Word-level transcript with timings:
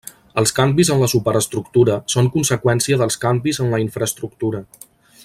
Els 0.41 0.51
canvis 0.59 0.89
en 0.95 1.01
la 1.01 1.09
superestructura 1.13 1.99
són 2.13 2.31
conseqüència 2.37 3.01
dels 3.03 3.19
canvis 3.27 3.63
en 3.67 3.73
la 3.75 3.83
infraestructura. 3.85 4.65